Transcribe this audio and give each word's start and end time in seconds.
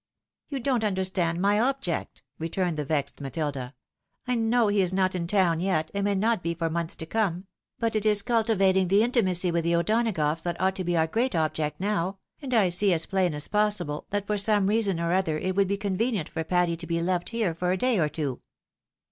"You 0.49 0.59
don't 0.59 0.83
understand 0.83 1.39
my 1.39 1.59
object," 1.59 2.23
returned 2.39 2.75
the 2.75 2.83
vexed 2.85 3.21
Matilda." 3.21 3.75
I 4.27 4.33
know 4.33 4.67
he 4.67 4.81
is 4.81 4.91
not 4.91 5.13
in 5.13 5.27
town 5.27 5.59
yet, 5.59 5.91
and 5.93 6.05
may 6.05 6.15
not 6.15 6.41
be 6.41 6.55
for 6.55 6.71
months 6.71 6.95
to 6.95 7.05
come: 7.05 7.45
but 7.77 7.95
it 7.95 8.03
is 8.03 8.23
cultivating 8.23 8.87
the 8.87 9.03
intimacy 9.03 9.51
with 9.51 9.63
the 9.63 9.75
O'Donagoughs 9.75 10.41
that 10.41 10.59
ought 10.59 10.75
to 10.77 10.83
be 10.83 10.97
our 10.97 11.05
great 11.05 11.35
object 11.35 11.79
now, 11.79 12.17
and 12.41 12.51
I 12.55 12.69
see 12.69 12.91
as 12.93 13.05
plain 13.05 13.35
as 13.35 13.47
possible 13.47 14.07
that 14.09 14.25
for 14.25 14.39
some 14.39 14.65
reason 14.65 14.99
or 14.99 15.13
other 15.13 15.37
it 15.37 15.55
would 15.55 15.67
be 15.67 15.77
convenient 15.77 16.29
for 16.29 16.43
Patty 16.43 16.75
to 16.77 16.87
be 16.87 16.99
left 16.99 17.29
here 17.29 17.53
for 17.53 17.71
a 17.71 17.77
day 17.77 17.99
or 17.99 18.09
two. 18.09 18.41